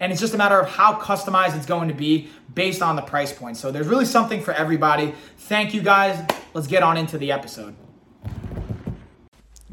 [0.00, 3.02] and it's just a matter of how customized it's going to be based on the
[3.02, 3.56] price point.
[3.56, 5.14] So there's really something for everybody.
[5.38, 6.24] Thank you guys.
[6.54, 7.74] Let's get on into the episode.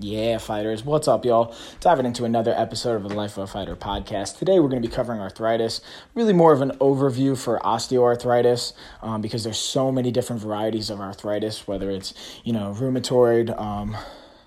[0.03, 0.83] Yeah, fighters.
[0.83, 1.55] What's up, y'all?
[1.79, 4.37] Diving into another episode of the Life of a Fighter podcast.
[4.37, 5.79] Today, we're going to be covering arthritis,
[6.13, 10.99] really more of an overview for osteoarthritis um, because there's so many different varieties of
[10.99, 12.13] arthritis, whether it's,
[12.43, 13.95] you know, rheumatoid, um,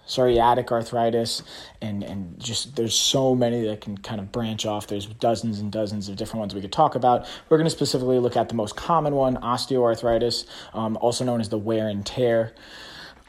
[0.06, 1.42] psoriatic arthritis
[1.80, 4.86] and and just there's so many that can kind of branch off.
[4.86, 7.26] There's dozens and dozens of different ones we could talk about.
[7.48, 11.48] We're going to specifically look at the most common one osteoarthritis um, also known as
[11.48, 12.52] the wear and tear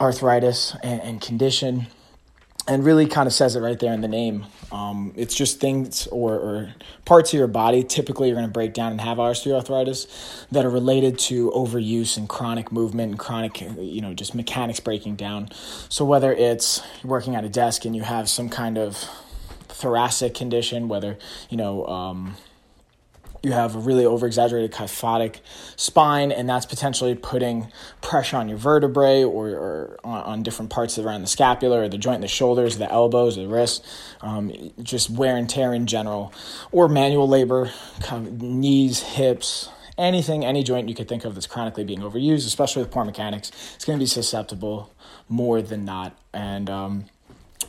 [0.00, 1.88] arthritis and, and condition
[2.68, 4.44] and really kind of says it right there in the name.
[4.70, 6.74] Um, it's just things or, or,
[7.06, 10.70] parts of your body typically are going to break down and have osteoarthritis that are
[10.70, 15.48] related to overuse and chronic movement and chronic, you know, just mechanics breaking down.
[15.88, 19.08] So whether it's working at a desk and you have some kind of
[19.68, 21.16] thoracic condition, whether,
[21.48, 22.36] you know, um,
[23.48, 25.40] you have a really over exaggerated kyphotic
[25.76, 30.98] spine, and that's potentially putting pressure on your vertebrae or, or on, on, different parts
[30.98, 33.86] around the scapula or the joint, in the shoulders, the elbows, the wrists,
[34.20, 36.32] um, just wear and tear in general,
[36.70, 41.46] or manual labor, kind of knees, hips, anything, any joint you could think of that's
[41.46, 44.92] chronically being overused, especially with poor mechanics, it's going to be susceptible
[45.28, 46.16] more than not.
[46.32, 47.04] And um,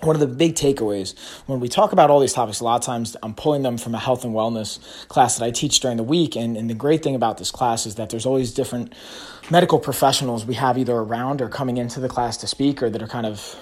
[0.02, 2.86] one of the big takeaways when we talk about all these topics, a lot of
[2.86, 6.04] times I'm pulling them from a health and wellness class that I teach during the
[6.04, 6.36] week.
[6.36, 8.94] And, and the great thing about this class is that there's always different
[9.50, 13.02] medical professionals we have either around or coming into the class to speak or that
[13.02, 13.56] are kind of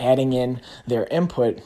[0.00, 1.60] adding in their input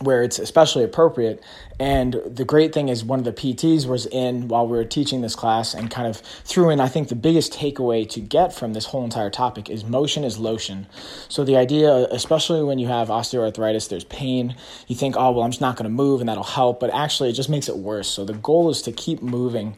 [0.00, 1.42] where it's especially appropriate.
[1.80, 5.20] And the great thing is, one of the PTs was in while we were teaching
[5.20, 8.72] this class and kind of threw in, I think, the biggest takeaway to get from
[8.72, 10.88] this whole entire topic is motion is lotion.
[11.28, 14.56] So, the idea, especially when you have osteoarthritis, there's pain,
[14.88, 16.80] you think, oh, well, I'm just not going to move and that'll help.
[16.80, 18.08] But actually, it just makes it worse.
[18.08, 19.76] So, the goal is to keep moving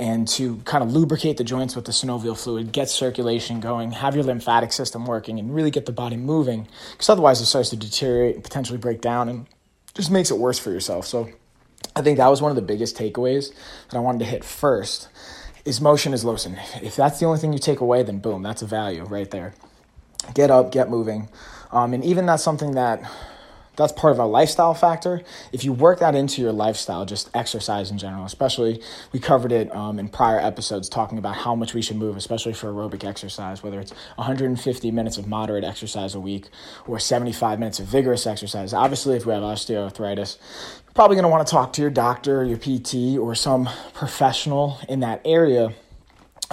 [0.00, 4.14] and to kind of lubricate the joints with the synovial fluid, get circulation going, have
[4.14, 6.66] your lymphatic system working, and really get the body moving.
[6.92, 9.46] Because otherwise, it starts to deteriorate and potentially break down and
[9.94, 11.06] just makes it worse for yourself.
[11.06, 11.28] So
[11.94, 13.52] I think that was one of the biggest takeaways
[13.90, 15.08] that I wanted to hit first
[15.64, 16.58] is motion is lotion.
[16.82, 19.54] If that's the only thing you take away, then boom, that's a value right there.
[20.34, 21.28] Get up, get moving.
[21.70, 23.08] Um, and even that's something that
[23.76, 25.22] that's part of a lifestyle factor.
[25.52, 29.74] If you work that into your lifestyle, just exercise in general, especially we covered it
[29.74, 33.62] um, in prior episodes talking about how much we should move, especially for aerobic exercise,
[33.62, 36.48] whether it's 150 minutes of moderate exercise a week
[36.86, 38.74] or 75 minutes of vigorous exercise.
[38.74, 42.44] Obviously, if we have osteoarthritis, you're probably going to want to talk to your doctor,
[42.44, 45.72] your PT, or some professional in that area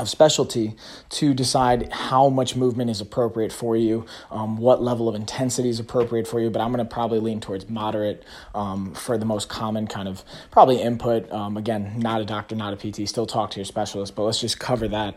[0.02, 0.76] of specialty
[1.10, 5.80] to decide how much movement is appropriate for you, um, what level of intensity is
[5.80, 6.50] appropriate for you.
[6.50, 8.24] But I'm going to probably lean towards moderate
[8.56, 11.32] um, for the most common kind of probably input.
[11.32, 14.40] Um, again, not a doctor, not a PT, still talk to your specialist, but let's
[14.40, 15.16] just cover that.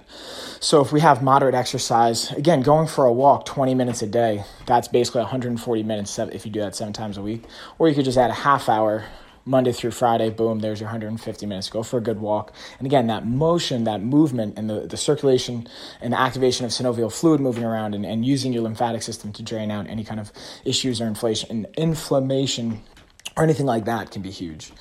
[0.61, 4.45] So if we have moderate exercise, again, going for a walk 20 minutes a day,
[4.67, 7.45] that's basically 140 minutes if you do that seven times a week.
[7.79, 9.05] Or you could just add a half hour
[9.45, 11.69] Monday through Friday, boom, there's your 150 minutes.
[11.69, 12.53] Go for a good walk.
[12.79, 15.67] And again, that motion, that movement, and the, the circulation
[16.01, 19.43] and the activation of synovial fluid moving around and, and using your lymphatic system to
[19.43, 20.33] drain out any kind of
[20.65, 22.83] issues or inflation, inflammation
[23.37, 24.73] or anything like that can be huge.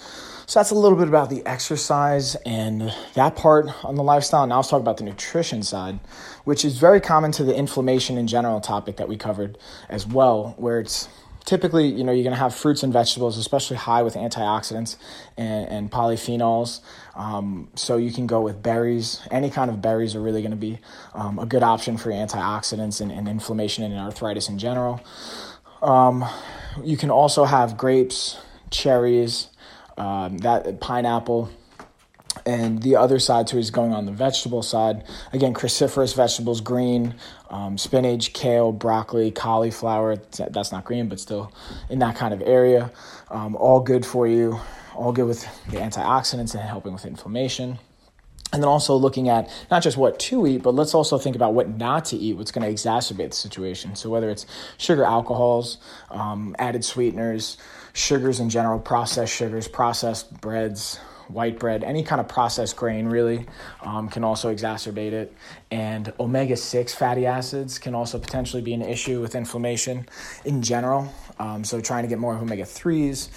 [0.45, 4.45] So that's a little bit about the exercise and that part on the lifestyle.
[4.45, 5.99] Now let's talk about the nutrition side,
[6.43, 9.57] which is very common to the inflammation in general topic that we covered
[9.87, 11.07] as well, where it's
[11.45, 14.97] typically, you know, you're going to have fruits and vegetables, especially high with antioxidants
[15.37, 16.81] and, and polyphenols.
[17.15, 19.21] Um, so you can go with berries.
[19.31, 20.79] Any kind of berries are really going to be
[21.13, 25.01] um, a good option for antioxidants and, and, inflammation and arthritis in general.
[25.81, 26.25] Um,
[26.83, 28.37] you can also have grapes,
[28.69, 29.47] cherries,
[29.97, 31.49] um, that pineapple
[32.45, 35.03] and the other side too is going on the vegetable side.
[35.33, 37.15] Again, cruciferous vegetables, green,
[37.49, 40.15] um, spinach, kale, broccoli, cauliflower.
[40.15, 41.51] That's not green, but still
[41.89, 42.91] in that kind of area.
[43.29, 44.59] Um, all good for you.
[44.95, 47.79] All good with the antioxidants and helping with inflammation.
[48.53, 51.53] and then also looking at not just what to eat, but let's also think about
[51.53, 53.95] what not to eat, what's going to exacerbate the situation.
[53.95, 54.45] So, whether it's
[54.77, 55.77] sugar alcohols,
[56.09, 57.57] um, added sweeteners,
[57.93, 63.45] sugars in general, processed sugars, processed breads, white bread, any kind of processed grain really
[63.81, 65.33] um, can also exacerbate it.
[65.71, 70.07] And omega 6 fatty acids can also potentially be an issue with inflammation
[70.45, 71.13] in general.
[71.39, 73.29] Um, so, trying to get more omega 3s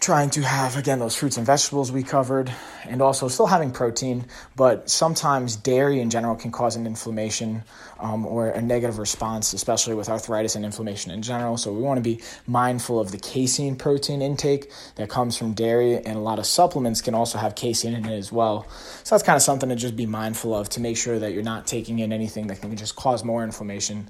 [0.00, 2.52] trying to have again those fruits and vegetables we covered
[2.84, 4.24] and also still having protein
[4.56, 7.62] but sometimes dairy in general can cause an inflammation
[7.98, 11.56] um, or a negative response especially with arthritis and inflammation in general.
[11.56, 15.96] So we want to be mindful of the casein protein intake that comes from dairy
[15.96, 18.66] and a lot of supplements can also have casein in it as well.
[19.04, 21.42] So that's kind of something to just be mindful of to make sure that you're
[21.42, 24.08] not taking in anything that can just cause more inflammation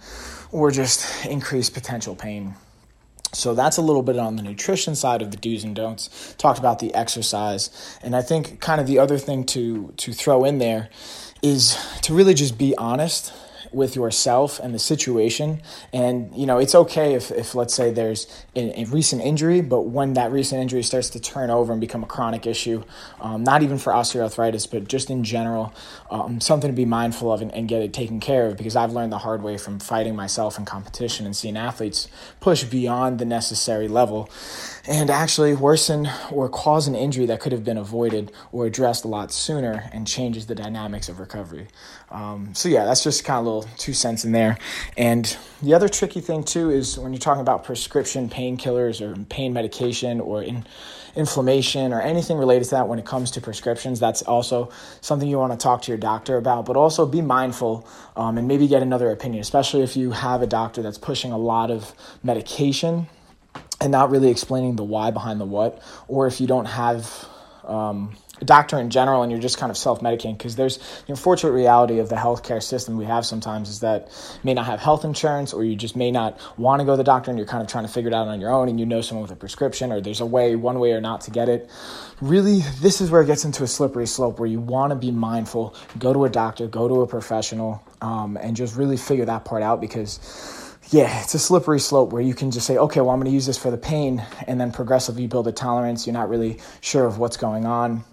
[0.52, 2.54] or just increase potential pain
[3.32, 6.34] so that's a little bit on the nutrition side of the do's and don'ts.
[6.38, 7.70] Talked about the exercise,
[8.02, 10.88] and I think kind of the other thing to to throw in there
[11.42, 13.32] is to really just be honest
[13.72, 15.60] with yourself and the situation.
[15.92, 19.82] And, you know, it's okay if, if let's say there's a, a recent injury, but
[19.82, 22.84] when that recent injury starts to turn over and become a chronic issue,
[23.20, 25.72] um, not even for osteoarthritis, but just in general,
[26.10, 28.92] um, something to be mindful of and, and get it taken care of because I've
[28.92, 32.08] learned the hard way from fighting myself in competition and seeing athletes
[32.40, 34.30] push beyond the necessary level
[34.86, 39.08] and actually worsen or cause an injury that could have been avoided or addressed a
[39.08, 41.68] lot sooner and changes the dynamics of recovery.
[42.10, 44.58] Um, so, yeah, that's just kind of a little two cents in there.
[44.96, 49.52] And the other tricky thing, too, is when you're talking about prescription painkillers or pain
[49.52, 50.66] medication or in,
[51.16, 54.70] inflammation or anything related to that when it comes to prescriptions, that's also
[55.00, 56.66] something you want to talk to your doctor about.
[56.66, 60.46] But also be mindful um, and maybe get another opinion, especially if you have a
[60.46, 63.08] doctor that's pushing a lot of medication
[63.80, 67.26] and not really explaining the why behind the what, or if you don't have
[67.64, 71.98] um, doctor in general and you're just kind of self-medicating because there's the unfortunate reality
[71.98, 75.52] of the healthcare system we have sometimes is that you may not have health insurance
[75.52, 77.68] or you just may not want to go to the doctor and you're kind of
[77.68, 79.92] trying to figure it out on your own and you know someone with a prescription
[79.92, 81.68] or there's a way one way or not to get it
[82.20, 85.10] really this is where it gets into a slippery slope where you want to be
[85.10, 89.44] mindful go to a doctor go to a professional um, and just really figure that
[89.44, 90.18] part out because
[90.90, 93.34] yeah, it's a slippery slope where you can just say, okay, well, I'm going to
[93.34, 96.06] use this for the pain, and then progressively build a tolerance.
[96.06, 98.04] You're not really sure of what's going on.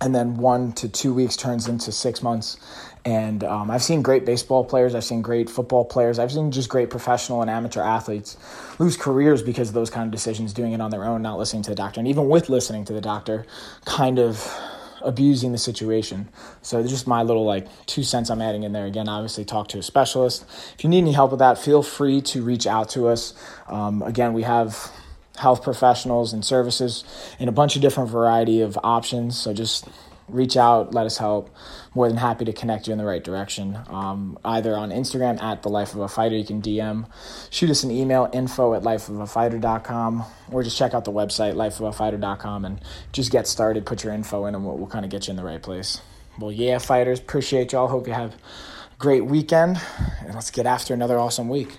[0.00, 2.58] And then one to two weeks turns into six months.
[3.04, 6.68] And um, I've seen great baseball players, I've seen great football players, I've seen just
[6.68, 8.36] great professional and amateur athletes
[8.78, 11.62] lose careers because of those kind of decisions, doing it on their own, not listening
[11.64, 11.98] to the doctor.
[11.98, 13.44] And even with listening to the doctor,
[13.84, 14.56] kind of
[15.04, 16.28] abusing the situation.
[16.62, 18.86] So just my little like two cents I'm adding in there.
[18.86, 20.44] Again, obviously talk to a specialist.
[20.76, 23.34] If you need any help with that, feel free to reach out to us.
[23.66, 24.92] Um, again, we have
[25.42, 27.04] health professionals and services
[27.38, 29.36] in a bunch of different variety of options.
[29.36, 29.88] So just
[30.28, 31.50] reach out, let us help.
[31.94, 33.78] More than happy to connect you in the right direction.
[33.88, 37.06] Um, either on Instagram at the life of a fighter, you can DM,
[37.50, 42.80] shoot us an email, info at lifeofafighter.com, or just check out the website, lifeofafighter.com, and
[43.12, 43.84] just get started.
[43.84, 46.00] Put your info in, and we'll, we'll kind of get you in the right place.
[46.38, 47.88] Well, yeah, fighters, appreciate y'all.
[47.88, 48.38] Hope you have a
[48.98, 49.78] great weekend,
[50.20, 51.78] and let's get after another awesome week.